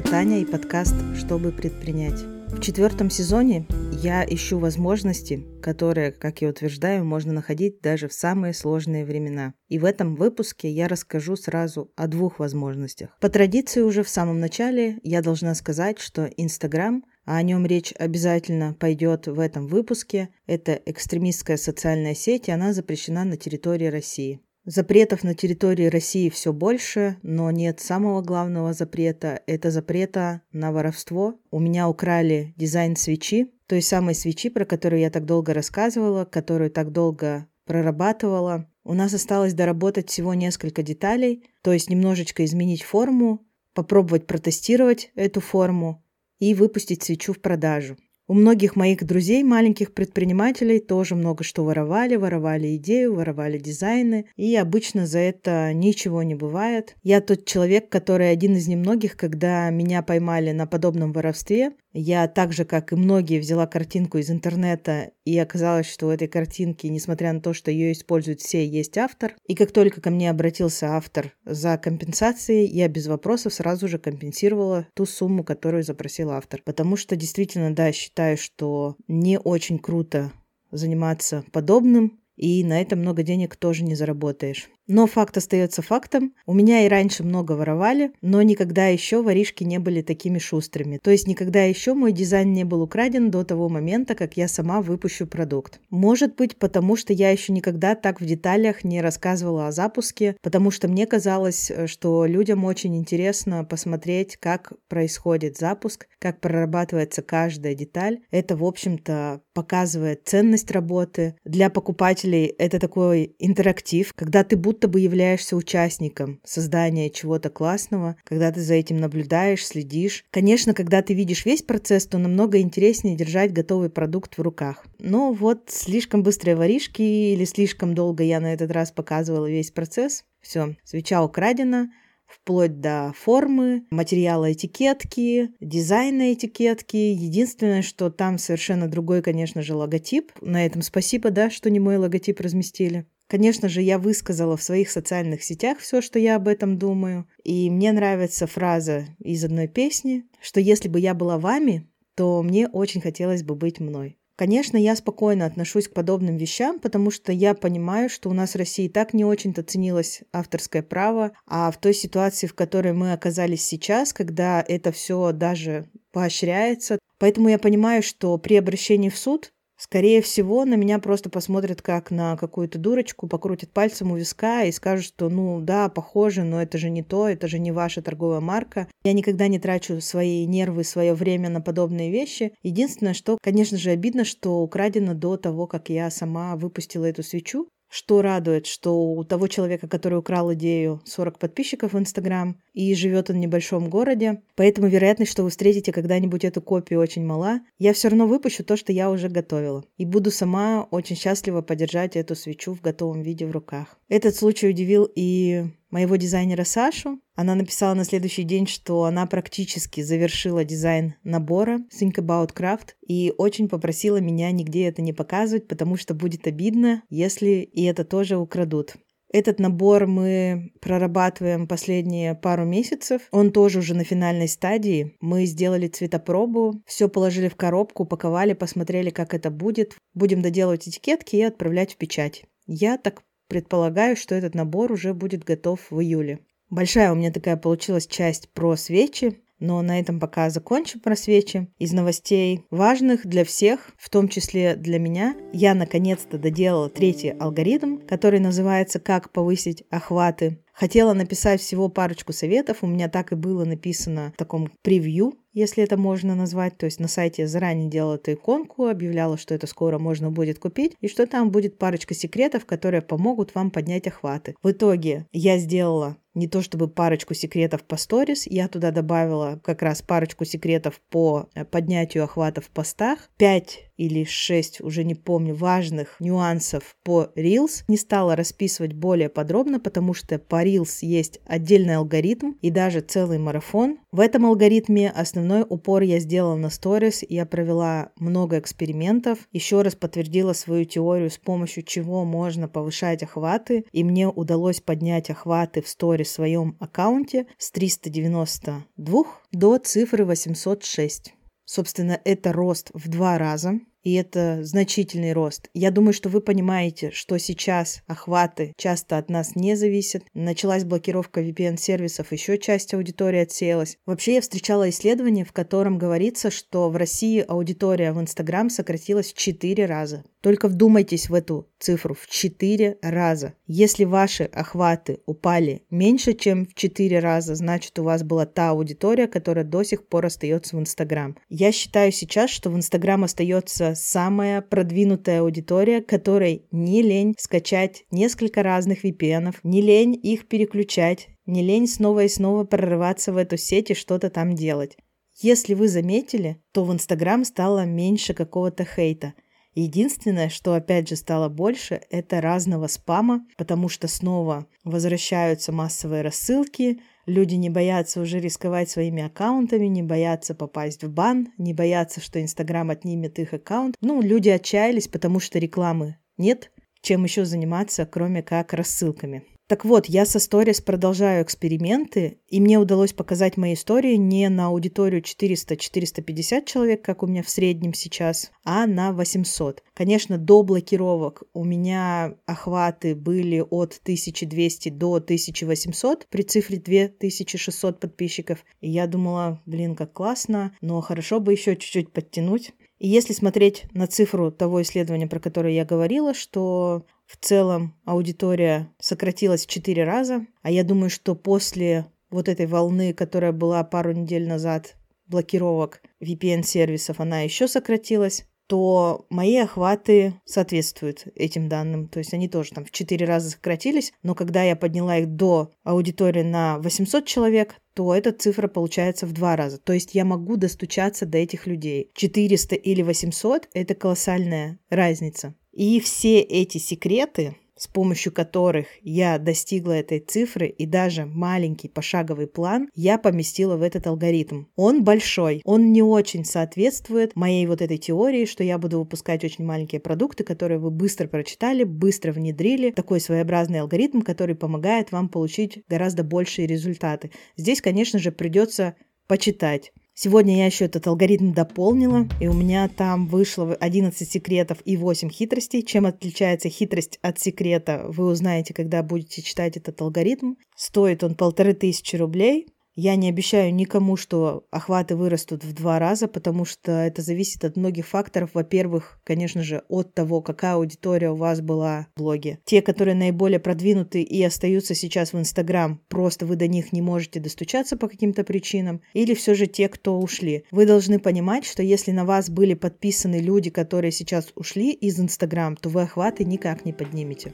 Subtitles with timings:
[0.00, 2.22] Это Таня и подкаст «Чтобы предпринять».
[2.22, 8.54] В четвертом сезоне я ищу возможности, которые, как я утверждаю, можно находить даже в самые
[8.54, 9.52] сложные времена.
[9.68, 13.10] И в этом выпуске я расскажу сразу о двух возможностях.
[13.20, 17.92] По традиции уже в самом начале я должна сказать, что Инстаграм а о нем речь
[17.98, 20.30] обязательно пойдет в этом выпуске.
[20.46, 24.40] Это экстремистская социальная сеть, и она запрещена на территории России.
[24.66, 29.40] Запретов на территории России все больше, но нет самого главного запрета.
[29.46, 31.40] Это запрета на воровство.
[31.50, 36.70] У меня украли дизайн свечи, той самой свечи, про которую я так долго рассказывала, которую
[36.70, 38.70] так долго прорабатывала.
[38.84, 45.40] У нас осталось доработать всего несколько деталей, то есть немножечко изменить форму, попробовать протестировать эту
[45.40, 46.04] форму
[46.38, 47.96] и выпустить свечу в продажу.
[48.30, 52.14] У многих моих друзей, маленьких предпринимателей, тоже много что воровали.
[52.14, 54.26] Воровали идею, воровали дизайны.
[54.36, 56.94] И обычно за это ничего не бывает.
[57.02, 62.52] Я тот человек, который один из немногих, когда меня поймали на подобном воровстве, я так
[62.52, 67.32] же, как и многие, взяла картинку из интернета, и оказалось, что у этой картинки, несмотря
[67.32, 69.34] на то, что ее используют все, есть автор.
[69.46, 74.86] И как только ко мне обратился автор за компенсацией, я без вопросов сразу же компенсировала
[74.94, 76.62] ту сумму, которую запросил автор.
[76.64, 80.32] Потому что действительно, да, считаю, что не очень круто
[80.70, 84.68] заниматься подобным, и на это много денег тоже не заработаешь.
[84.92, 86.34] Но факт остается фактом.
[86.46, 90.98] У меня и раньше много воровали, но никогда еще воришки не были такими шустрыми.
[91.00, 94.82] То есть никогда еще мой дизайн не был украден до того момента, как я сама
[94.82, 95.80] выпущу продукт.
[95.90, 100.72] Может быть, потому что я еще никогда так в деталях не рассказывала о запуске, потому
[100.72, 107.76] что мне казалось, э, что людям очень интересно посмотреть, как происходит запуск, как прорабатывается каждая
[107.76, 108.22] деталь.
[108.32, 111.36] Это, в общем-то, показывает ценность работы.
[111.44, 118.16] Для покупателей это такой интерактив, когда ты будто будто бы являешься участником создания чего-то классного,
[118.24, 120.24] когда ты за этим наблюдаешь, следишь.
[120.30, 124.86] Конечно, когда ты видишь весь процесс, то намного интереснее держать готовый продукт в руках.
[124.98, 130.24] Но вот слишком быстрые воришки или слишком долго я на этот раз показывала весь процесс.
[130.40, 131.90] Все, свеча украдена,
[132.26, 136.96] вплоть до формы, материала этикетки, дизайна этикетки.
[136.96, 140.32] Единственное, что там совершенно другой, конечно же, логотип.
[140.40, 143.04] На этом спасибо, да, что не мой логотип разместили.
[143.30, 147.28] Конечно же, я высказала в своих социальных сетях все, что я об этом думаю.
[147.44, 152.66] И мне нравится фраза из одной песни, что если бы я была вами, то мне
[152.66, 154.18] очень хотелось бы быть мной.
[154.34, 158.58] Конечно, я спокойно отношусь к подобным вещам, потому что я понимаю, что у нас в
[158.58, 163.64] России так не очень-то ценилось авторское право, а в той ситуации, в которой мы оказались
[163.64, 169.52] сейчас, когда это все даже поощряется, поэтому я понимаю, что при обращении в суд
[169.82, 174.72] Скорее всего, на меня просто посмотрят как на какую-то дурочку, покрутят пальцем у виска и
[174.72, 178.40] скажут, что ну да, похоже, но это же не то, это же не ваша торговая
[178.40, 178.88] марка.
[179.04, 182.52] Я никогда не трачу свои нервы, свое время на подобные вещи.
[182.62, 187.66] Единственное, что, конечно же, обидно, что украдено до того, как я сама выпустила эту свечу.
[187.90, 193.30] Что радует, что у того человека, который украл идею, 40 подписчиков в Инстаграм, и живет
[193.30, 197.60] он в небольшом городе, поэтому вероятность, что вы встретите когда-нибудь эту копию, очень мала.
[197.78, 202.14] Я все равно выпущу то, что я уже готовила, и буду сама очень счастлива подержать
[202.14, 203.98] эту свечу в готовом виде в руках.
[204.08, 207.20] Этот случай удивил и моего дизайнера Сашу.
[207.34, 213.32] Она написала на следующий день, что она практически завершила дизайн набора Think About Craft и
[213.36, 218.36] очень попросила меня нигде это не показывать, потому что будет обидно, если и это тоже
[218.36, 218.96] украдут.
[219.32, 223.22] Этот набор мы прорабатываем последние пару месяцев.
[223.30, 225.16] Он тоже уже на финальной стадии.
[225.20, 229.96] Мы сделали цветопробу, все положили в коробку, упаковали, посмотрели, как это будет.
[230.14, 232.42] Будем доделывать этикетки и отправлять в печать.
[232.66, 236.38] Я так Предполагаю, что этот набор уже будет готов в июле.
[236.70, 241.66] Большая у меня такая получилась часть про свечи, но на этом пока закончим про свечи.
[241.80, 247.98] Из новостей важных для всех, в том числе для меня, я наконец-то доделала третий алгоритм,
[247.98, 250.60] который называется «Как повысить охваты».
[250.72, 255.82] Хотела написать всего парочку советов, у меня так и было написано в таком превью если
[255.82, 256.76] это можно назвать.
[256.78, 260.96] То есть на сайте заранее делала эту иконку, объявляла, что это скоро можно будет купить,
[261.00, 264.54] и что там будет парочка секретов, которые помогут вам поднять охваты.
[264.62, 269.82] В итоге я сделала не то чтобы парочку секретов по сторис, я туда добавила как
[269.82, 275.54] раз парочку секретов по э, поднятию охватов в постах, 5 или 6, уже не помню,
[275.54, 277.84] важных нюансов по Reels.
[277.86, 283.38] Не стала расписывать более подробно, потому что по Reels есть отдельный алгоритм и даже целый
[283.38, 283.98] марафон.
[284.10, 289.94] В этом алгоритме основной упор я сделала на сторис, я провела много экспериментов, еще раз
[289.96, 295.88] подтвердила свою теорию, с помощью чего можно повышать охваты, и мне удалось поднять охваты в
[296.20, 301.34] сторис при своем аккаунте с 392 до цифры 806.
[301.64, 305.68] Собственно, это рост в два раза и это значительный рост.
[305.74, 310.24] Я думаю, что вы понимаете, что сейчас охваты часто от нас не зависят.
[310.34, 313.96] Началась блокировка VPN-сервисов, еще часть аудитории отсеялась.
[314.06, 319.36] Вообще я встречала исследование, в котором говорится, что в России аудитория в Инстаграм сократилась в
[319.36, 320.24] 4 раза.
[320.40, 323.54] Только вдумайтесь в эту цифру в 4 раза.
[323.66, 329.26] Если ваши охваты упали меньше, чем в 4 раза, значит у вас была та аудитория,
[329.26, 331.36] которая до сих пор остается в Инстаграм.
[331.48, 338.62] Я считаю сейчас, что в Инстаграм остается самая продвинутая аудитория, которой не лень скачать несколько
[338.62, 343.90] разных VPN, не лень их переключать, не лень снова и снова прорываться в эту сеть
[343.90, 344.96] и что-то там делать.
[345.40, 349.34] Если вы заметили, то в Инстаграм стало меньше какого-то хейта–
[349.74, 357.00] Единственное, что опять же стало больше, это разного спама, потому что снова возвращаются массовые рассылки,
[357.26, 362.40] люди не боятся уже рисковать своими аккаунтами, не боятся попасть в бан, не боятся, что
[362.42, 363.96] Инстаграм отнимет их аккаунт.
[364.00, 366.70] Ну, люди отчаялись, потому что рекламы нет,
[367.02, 369.44] чем еще заниматься, кроме как рассылками.
[369.70, 374.66] Так вот, я со сторис продолжаю эксперименты, и мне удалось показать мои истории не на
[374.66, 379.84] аудиторию 400-450 человек, как у меня в среднем сейчас, а на 800.
[379.94, 388.64] Конечно, до блокировок у меня охваты были от 1200 до 1800 при цифре 2600 подписчиков.
[388.80, 392.72] И я думала, блин, как классно, но хорошо бы еще чуть-чуть подтянуть.
[393.00, 398.92] И если смотреть на цифру того исследования, про которое я говорила, что в целом аудитория
[399.00, 404.12] сократилась в 4 раза, а я думаю, что после вот этой волны, которая была пару
[404.12, 412.06] недель назад, блокировок VPN-сервисов, она еще сократилась, то мои охваты соответствуют этим данным.
[412.06, 415.72] То есть они тоже там в 4 раза сократились, но когда я подняла их до
[415.82, 419.78] аудитории на 800 человек, то эта цифра получается в два раза.
[419.78, 422.12] То есть я могу достучаться до этих людей.
[422.14, 425.56] 400 или 800– это колоссальная разница.
[425.72, 432.46] И все эти секреты, с помощью которых я достигла этой цифры и даже маленький пошаговый
[432.46, 434.64] план я поместила в этот алгоритм.
[434.76, 439.64] Он большой, он не очень соответствует моей вот этой теории, что я буду выпускать очень
[439.64, 442.90] маленькие продукты, которые вы быстро прочитали, быстро внедрили.
[442.90, 447.30] Такой своеобразный алгоритм, который помогает вам получить гораздо большие результаты.
[447.56, 448.94] Здесь, конечно же, придется
[449.26, 454.98] почитать Сегодня я еще этот алгоритм дополнила, и у меня там вышло 11 секретов и
[454.98, 455.82] 8 хитростей.
[455.82, 460.56] Чем отличается хитрость от секрета, вы узнаете, когда будете читать этот алгоритм.
[460.76, 462.66] Стоит он полторы тысячи рублей.
[462.96, 467.76] Я не обещаю никому, что охваты вырастут в два раза, потому что это зависит от
[467.76, 468.50] многих факторов.
[468.54, 472.58] Во-первых, конечно же, от того, какая аудитория у вас была в блоге.
[472.64, 477.38] Те, которые наиболее продвинуты и остаются сейчас в Инстаграм, просто вы до них не можете
[477.38, 479.00] достучаться по каким-то причинам.
[479.14, 480.64] Или все же те, кто ушли.
[480.70, 485.76] Вы должны понимать, что если на вас были подписаны люди, которые сейчас ушли из Инстаграм,
[485.76, 487.52] то вы охваты никак не поднимете.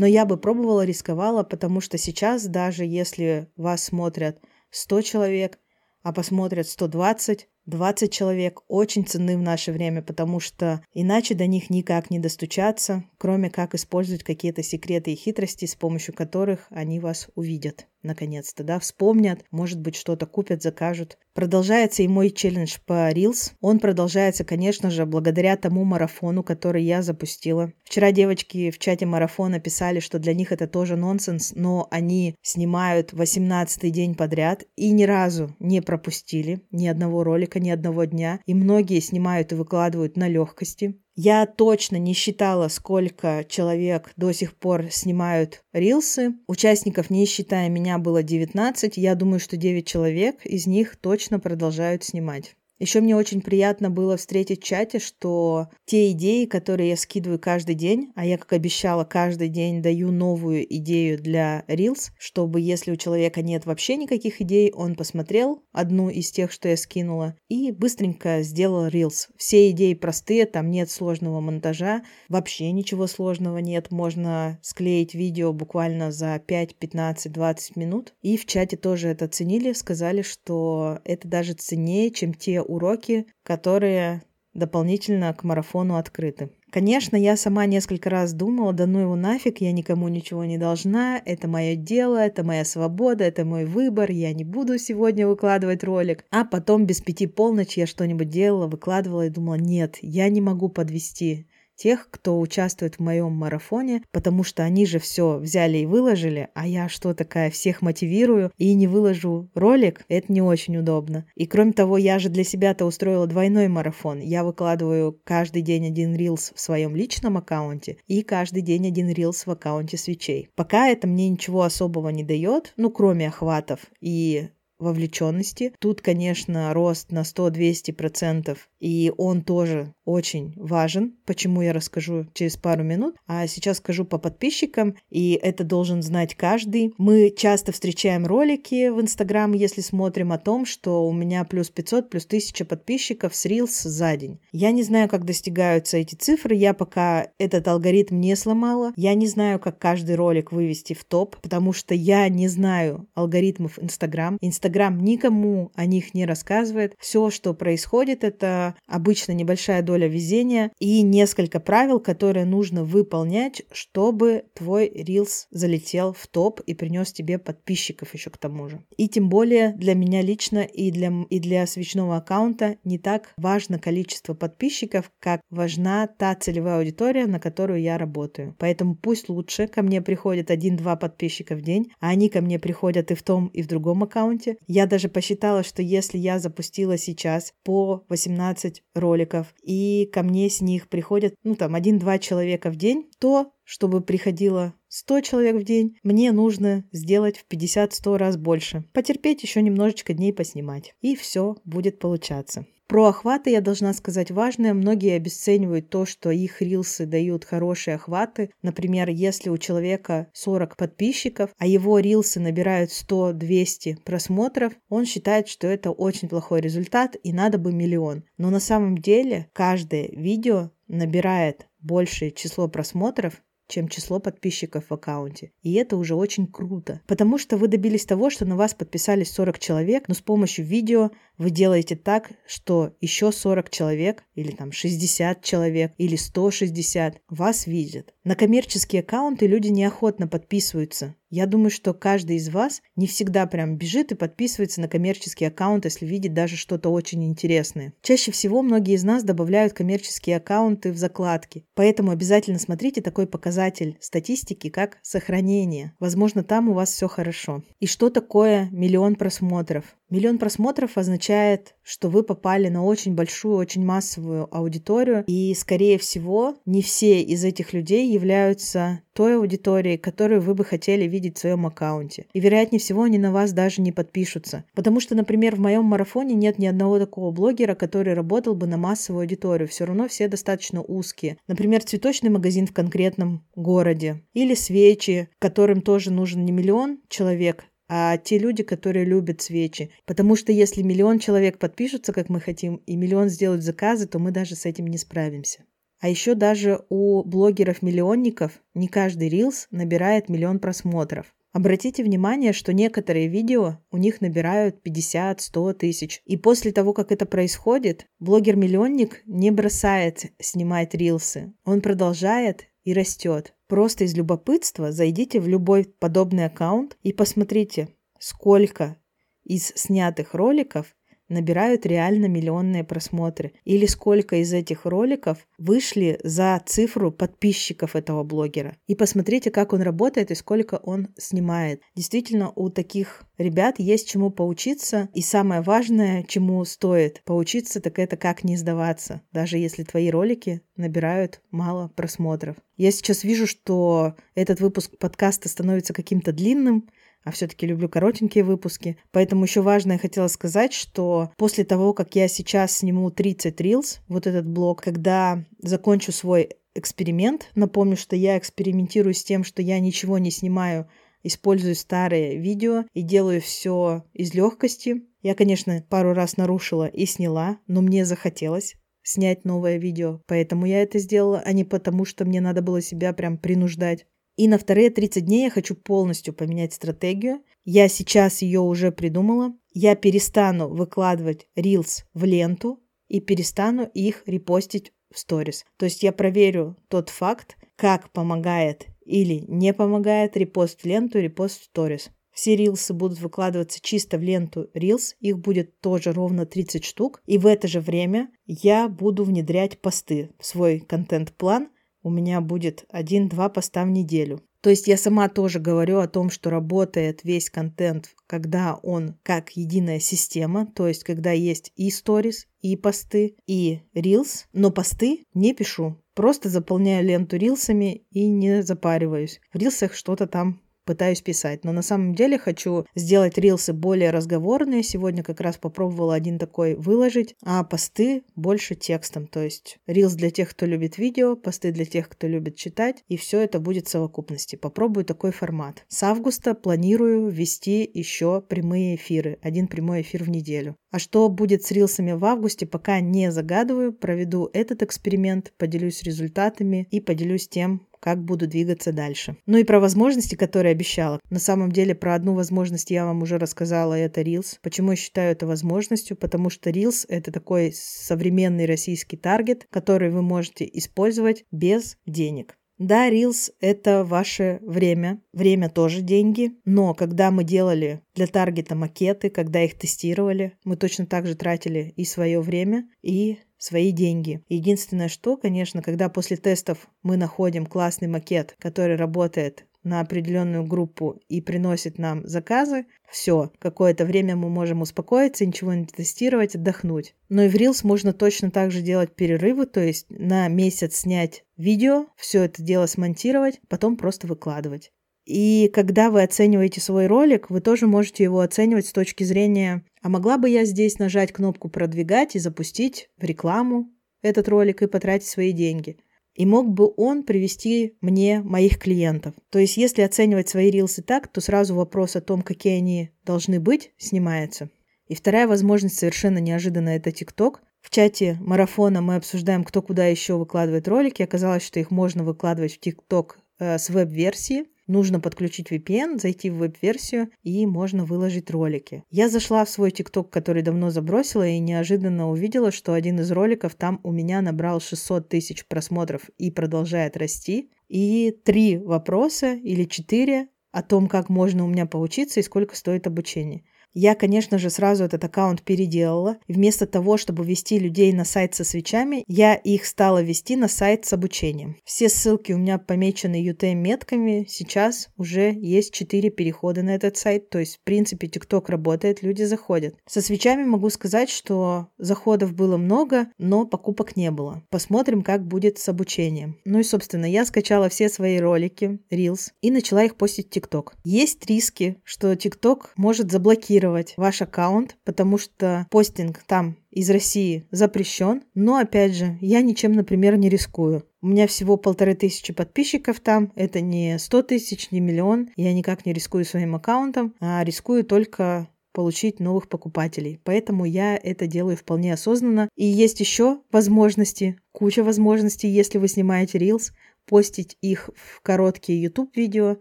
[0.00, 5.58] Но я бы пробовала, рисковала, потому что сейчас, даже если вас смотрят 100 человек,
[6.02, 11.68] а посмотрят 120, 20 человек очень ценны в наше время, потому что иначе до них
[11.68, 17.28] никак не достучаться, кроме как использовать какие-то секреты и хитрости, с помощью которых они вас
[17.34, 17.86] увидят.
[18.02, 21.18] Наконец-то, да, вспомнят, может быть, что-то купят, закажут.
[21.34, 23.52] Продолжается и мой челлендж по Reels.
[23.60, 27.72] Он продолжается, конечно же, благодаря тому марафону, который я запустила.
[27.84, 33.12] Вчера девочки в чате марафона писали, что для них это тоже нонсенс, но они снимают
[33.12, 38.40] 18 день подряд и ни разу не пропустили ни одного ролика, ни одного дня.
[38.46, 41.00] И многие снимают и выкладывают на легкости.
[41.22, 46.32] Я точно не считала, сколько человек до сих пор снимают рилсы.
[46.46, 48.96] Участников, не считая меня, было 19.
[48.96, 52.56] Я думаю, что 9 человек из них точно продолжают снимать.
[52.80, 57.74] Еще мне очень приятно было встретить в чате, что те идеи, которые я скидываю каждый
[57.74, 62.96] день, а я, как обещала, каждый день даю новую идею для Reels, чтобы если у
[62.96, 68.42] человека нет вообще никаких идей, он посмотрел одну из тех, что я скинула, и быстренько
[68.42, 69.28] сделал Reels.
[69.36, 73.90] Все идеи простые, там нет сложного монтажа, вообще ничего сложного нет.
[73.90, 78.14] Можно склеить видео буквально за 5, 15, 20 минут.
[78.22, 84.22] И в чате тоже это ценили, сказали, что это даже ценнее, чем те уроки, которые
[84.54, 86.50] дополнительно к марафону открыты.
[86.70, 91.20] Конечно, я сама несколько раз думала, да ну его нафиг, я никому ничего не должна,
[91.24, 96.24] это мое дело, это моя свобода, это мой выбор, я не буду сегодня выкладывать ролик.
[96.30, 100.68] А потом без пяти полночи я что-нибудь делала, выкладывала и думала, нет, я не могу
[100.68, 101.46] подвести
[101.80, 106.66] тех, кто участвует в моем марафоне, потому что они же все взяли и выложили, а
[106.66, 111.24] я что такая всех мотивирую и не выложу ролик, это не очень удобно.
[111.34, 114.20] И кроме того, я же для себя-то устроила двойной марафон.
[114.20, 119.46] Я выкладываю каждый день один рилс в своем личном аккаунте и каждый день один рилс
[119.46, 120.50] в аккаунте свечей.
[120.54, 125.72] Пока это мне ничего особого не дает, ну кроме охватов и вовлеченности.
[125.78, 132.82] Тут, конечно, рост на 100-200%, и он тоже очень важен, почему я расскажу через пару
[132.82, 133.16] минут.
[133.26, 136.94] А сейчас скажу по подписчикам, и это должен знать каждый.
[136.98, 142.10] Мы часто встречаем ролики в Инстаграм, если смотрим о том, что у меня плюс 500,
[142.10, 144.40] плюс 1000 подписчиков с Reels за день.
[144.52, 148.92] Я не знаю, как достигаются эти цифры, я пока этот алгоритм не сломала.
[148.96, 153.78] Я не знаю, как каждый ролик вывести в топ, потому что я не знаю алгоритмов
[153.82, 154.38] Инстаграм.
[154.40, 156.94] Инстаграм никому о них не рассказывает.
[156.98, 164.44] Все, что происходит, это обычно небольшая доля везения и несколько правил, которые нужно выполнять, чтобы
[164.54, 168.82] твой Reels залетел в топ и принес тебе подписчиков еще к тому же.
[168.96, 173.78] И тем более для меня лично и для, и для свечного аккаунта не так важно
[173.78, 178.54] количество подписчиков, как важна та целевая аудитория, на которую я работаю.
[178.58, 183.10] Поэтому пусть лучше ко мне приходят один-два подписчика в день, а они ко мне приходят
[183.10, 184.56] и в том, и в другом аккаунте.
[184.66, 190.60] Я даже посчитала, что если я запустила сейчас по 18 роликов и ко мне с
[190.60, 195.98] них приходят, ну там, один-два человека в день, то, чтобы приходило 100 человек в день,
[196.02, 198.84] мне нужно сделать в 50-100 раз больше.
[198.92, 200.94] Потерпеть еще немножечко дней поснимать.
[201.00, 202.66] И все будет получаться.
[202.90, 204.74] Про охваты я должна сказать важное.
[204.74, 208.50] Многие обесценивают то, что их рилсы дают хорошие охваты.
[208.62, 215.68] Например, если у человека 40 подписчиков, а его рилсы набирают 100-200 просмотров, он считает, что
[215.68, 218.24] это очень плохой результат и надо бы миллион.
[218.38, 225.52] Но на самом деле каждое видео набирает большее число просмотров, чем число подписчиков в аккаунте.
[225.62, 229.58] И это уже очень круто, потому что вы добились того, что на вас подписались 40
[229.58, 235.42] человек, но с помощью видео вы делаете так, что еще 40 человек или там 60
[235.42, 238.14] человек или 160 вас видят.
[238.24, 241.14] На коммерческие аккаунты люди неохотно подписываются.
[241.30, 245.84] Я думаю, что каждый из вас не всегда прям бежит и подписывается на коммерческий аккаунт,
[245.84, 247.94] если видит даже что-то очень интересное.
[248.02, 251.64] Чаще всего многие из нас добавляют коммерческие аккаунты в закладки.
[251.74, 255.94] Поэтому обязательно смотрите такой показатель статистики, как сохранение.
[256.00, 257.62] Возможно, там у вас все хорошо.
[257.78, 259.84] И что такое миллион просмотров?
[260.10, 266.56] Миллион просмотров означает, что вы попали на очень большую, очень массовую аудиторию, и, скорее всего,
[266.66, 271.66] не все из этих людей являются той аудиторией, которую вы бы хотели видеть в своем
[271.66, 272.26] аккаунте.
[272.32, 274.64] И, вероятнее всего, они на вас даже не подпишутся.
[274.74, 278.78] Потому что, например, в моем марафоне нет ни одного такого блогера, который работал бы на
[278.78, 279.68] массовую аудиторию.
[279.68, 281.36] Все равно все достаточно узкие.
[281.46, 284.22] Например, цветочный магазин в конкретном городе.
[284.32, 289.90] Или свечи, которым тоже нужен не миллион человек, а те люди, которые любят свечи.
[290.06, 294.30] Потому что если миллион человек подпишутся, как мы хотим, и миллион сделают заказы, то мы
[294.30, 295.64] даже с этим не справимся.
[295.98, 301.34] А еще даже у блогеров-миллионников не каждый рилс набирает миллион просмотров.
[301.52, 306.22] Обратите внимание, что некоторые видео у них набирают 50-100 тысяч.
[306.26, 311.52] И после того, как это происходит, блогер-миллионник не бросает снимать рилсы.
[311.64, 313.52] Он продолжает и растет.
[313.70, 318.96] Просто из любопытства зайдите в любой подобный аккаунт и посмотрите, сколько
[319.44, 320.96] из снятых роликов
[321.30, 323.52] набирают реально миллионные просмотры.
[323.64, 328.76] Или сколько из этих роликов вышли за цифру подписчиков этого блогера.
[328.86, 331.80] И посмотрите, как он работает и сколько он снимает.
[331.94, 335.08] Действительно, у таких ребят есть чему поучиться.
[335.14, 340.62] И самое важное, чему стоит поучиться, так это как не сдаваться, даже если твои ролики
[340.76, 342.56] набирают мало просмотров.
[342.76, 346.88] Я сейчас вижу, что этот выпуск подкаста становится каким-то длинным,
[347.24, 348.96] а все-таки люблю коротенькие выпуски.
[349.12, 353.98] Поэтому еще важно я хотела сказать, что после того, как я сейчас сниму 30 Reels,
[354.08, 359.78] вот этот блог, когда закончу свой эксперимент, напомню, что я экспериментирую с тем, что я
[359.80, 360.88] ничего не снимаю,
[361.22, 365.02] использую старые видео и делаю все из легкости.
[365.22, 370.82] Я, конечно, пару раз нарушила и сняла, но мне захотелось снять новое видео, поэтому я
[370.82, 374.06] это сделала, а не потому, что мне надо было себя прям принуждать.
[374.40, 377.42] И на вторые 30 дней я хочу полностью поменять стратегию.
[377.66, 379.52] Я сейчас ее уже придумала.
[379.74, 385.66] Я перестану выкладывать Reels в ленту и перестану их репостить в сторис.
[385.76, 391.60] То есть я проверю тот факт, как помогает или не помогает репост в ленту, репост
[391.60, 392.10] в сторис.
[392.32, 395.16] Все рилсы будут выкладываться чисто в ленту Reels.
[395.20, 397.20] Их будет тоже ровно 30 штук.
[397.26, 401.68] И в это же время я буду внедрять посты в свой контент-план.
[402.02, 404.42] У меня будет один-два поста в неделю.
[404.60, 409.50] То есть я сама тоже говорю о том, что работает весь контент, когда он как
[409.56, 415.54] единая система, то есть когда есть и сторис, и посты, и рилс, но посты не
[415.54, 415.96] пишу.
[416.14, 419.40] Просто заполняю ленту рилсами и не запариваюсь.
[419.52, 421.62] В рилсах что-то там пытаюсь писать.
[421.62, 424.82] Но на самом деле хочу сделать рилсы более разговорные.
[424.82, 429.28] Сегодня как раз попробовала один такой выложить, а посты больше текстом.
[429.28, 433.04] То есть рилс для тех, кто любит видео, посты для тех, кто любит читать.
[433.06, 434.56] И все это будет в совокупности.
[434.56, 435.84] Попробую такой формат.
[435.86, 439.38] С августа планирую ввести еще прямые эфиры.
[439.42, 440.74] Один прямой эфир в неделю.
[440.90, 443.92] А что будет с рилсами в августе, пока не загадываю.
[443.92, 449.36] Проведу этот эксперимент, поделюсь результатами и поделюсь тем, как буду двигаться дальше.
[449.46, 451.20] Ну и про возможности, которые обещала.
[451.30, 454.58] На самом деле про одну возможность я вам уже рассказала, это Reels.
[454.62, 456.16] Почему я считаю это возможностью?
[456.16, 462.56] Потому что Reels— это такой современный российский таргет, который вы можете использовать без денег.
[462.80, 465.20] Да, Reels— это ваше время.
[465.34, 466.52] Время тоже деньги.
[466.64, 471.92] Но когда мы делали для таргета макеты, когда их тестировали, мы точно так же тратили
[471.96, 474.42] и свое время, и свои деньги.
[474.48, 481.20] Единственное, что, конечно, когда после тестов мы находим классный макет, который работает на определенную группу
[481.28, 487.14] и приносит нам заказы, все, какое-то время мы можем успокоиться, ничего не тестировать, отдохнуть.
[487.28, 491.44] Но и в Reels можно точно так же делать перерывы, то есть на месяц снять
[491.56, 494.92] видео, все это дело смонтировать, потом просто выкладывать.
[495.26, 500.08] И когда вы оцениваете свой ролик, вы тоже можете его оценивать с точки зрения, а
[500.08, 503.90] могла бы я здесь нажать кнопку «Продвигать» и запустить в рекламу
[504.22, 505.98] этот ролик и потратить свои деньги.
[506.34, 509.34] И мог бы он привести мне моих клиентов.
[509.50, 513.60] То есть, если оценивать свои рилсы так, то сразу вопрос о том, какие они должны
[513.60, 514.70] быть, снимается.
[515.06, 517.62] И вторая возможность совершенно неожиданно это ТикТок.
[517.82, 521.22] В чате марафона мы обсуждаем, кто куда еще выкладывает ролики.
[521.22, 524.66] Оказалось, что их можно выкладывать в ТикТок э, с веб-версии.
[524.90, 529.04] Нужно подключить VPN, зайти в веб-версию и можно выложить ролики.
[529.08, 533.76] Я зашла в свой ТикТок, который давно забросила, и неожиданно увидела, что один из роликов
[533.76, 537.70] там у меня набрал 600 тысяч просмотров и продолжает расти.
[537.86, 543.06] И три вопроса или четыре о том, как можно у меня поучиться и сколько стоит
[543.06, 543.62] обучение.
[543.92, 546.36] Я, конечно же, сразу этот аккаунт переделала.
[546.46, 551.06] Вместо того, чтобы вести людей на сайт со свечами, я их стала вести на сайт
[551.06, 551.76] с обучением.
[551.84, 554.46] Все ссылки у меня помечены UTM-метками.
[554.48, 557.50] Сейчас уже есть 4 перехода на этот сайт.
[557.50, 559.96] То есть, в принципе, TikTok работает, люди заходят.
[560.06, 564.62] Со свечами могу сказать, что заходов было много, но покупок не было.
[564.70, 566.58] Посмотрим, как будет с обучением.
[566.64, 570.92] Ну и, собственно, я скачала все свои ролики, Reels, и начала их постить в TikTok.
[571.02, 577.66] Есть риски, что TikTok может заблокировать заблокировать ваш аккаунт, потому что постинг там из России
[577.70, 578.42] запрещен.
[578.54, 581.04] Но, опять же, я ничем, например, не рискую.
[581.22, 583.52] У меня всего полторы тысячи подписчиков там.
[583.56, 585.48] Это не сто тысяч, не миллион.
[585.56, 590.40] Я никак не рискую своим аккаунтом, а рискую только получить новых покупателей.
[590.44, 592.68] Поэтому я это делаю вполне осознанно.
[592.74, 596.90] И есть еще возможности, куча возможностей, если вы снимаете Reels
[597.26, 599.78] постить их в короткие YouTube-видео.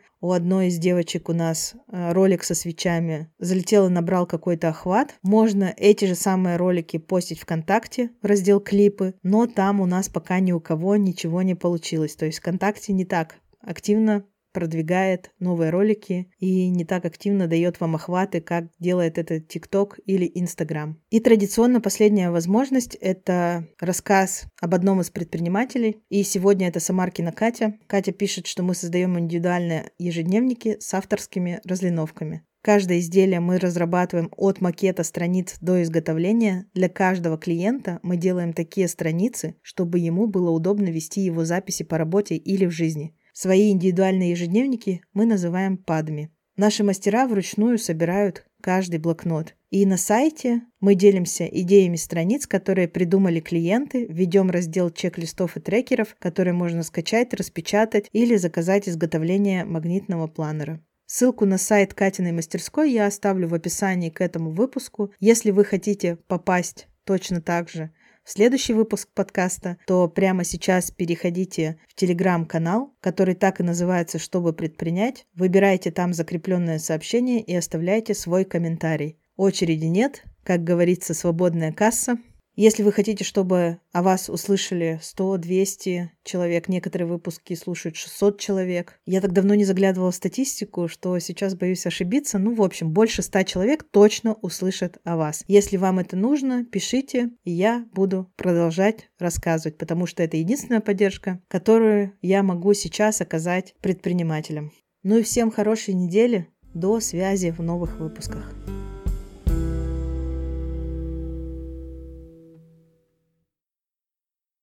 [0.21, 5.15] У одной из девочек у нас э, ролик со свечами залетел и набрал какой-то охват.
[5.21, 10.39] Можно эти же самые ролики постить ВКонтакте в раздел клипы, но там у нас пока
[10.39, 12.15] ни у кого ничего не получилось.
[12.15, 17.95] То есть ВКонтакте не так активно продвигает новые ролики и не так активно дает вам
[17.95, 20.99] охваты, как делает это TikTok или Instagram.
[21.09, 25.97] И традиционно последняя возможность– это рассказ об одном из предпринимателей.
[26.09, 27.75] И сегодня это Самаркина Катя.
[27.87, 32.43] Катя пишет, что мы создаем индивидуальные ежедневники с авторскими разлиновками.
[32.61, 36.65] Каждое изделие мы разрабатываем от макета страниц до изготовления.
[36.73, 41.97] Для каждого клиента мы делаем такие страницы, чтобы ему было удобно вести его записи по
[41.97, 43.15] работе или в жизни.
[43.41, 46.29] Свои индивидуальные ежедневники мы называем падами.
[46.57, 49.55] Наши мастера вручную собирают каждый блокнот.
[49.69, 56.17] И на сайте мы делимся идеями страниц, которые придумали клиенты, ведем раздел чек-листов и трекеров,
[56.19, 60.83] которые можно скачать, распечатать или заказать изготовление магнитного планера.
[61.05, 65.13] Ссылку на сайт Катиной мастерской я оставлю в описании к этому выпуску.
[65.21, 67.91] Если вы хотите попасть точно так же
[68.31, 75.25] следующий выпуск подкаста, то прямо сейчас переходите в телеграм-канал, который так и называется «Чтобы предпринять».
[75.33, 79.17] Выбирайте там закрепленное сообщение и оставляйте свой комментарий.
[79.35, 82.17] Очереди нет, как говорится, свободная касса.
[82.61, 88.99] Если вы хотите, чтобы о вас услышали 100-200 человек, некоторые выпуски слушают 600 человек.
[89.05, 92.37] Я так давно не заглядывала в статистику, что сейчас боюсь ошибиться.
[92.37, 95.45] Ну, в общем, больше 100 человек точно услышат о вас.
[95.47, 101.41] Если вам это нужно, пишите, и я буду продолжать рассказывать, потому что это единственная поддержка,
[101.47, 104.73] которую я могу сейчас оказать предпринимателям.
[105.03, 106.49] Ну и всем хорошей недели.
[106.73, 108.53] До связи в новых выпусках.